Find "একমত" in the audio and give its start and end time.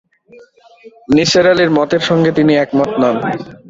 2.63-2.91